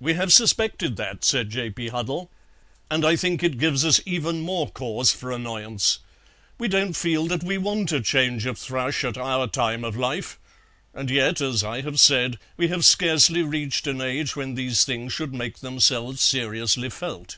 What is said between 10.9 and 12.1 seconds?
and yet, as I have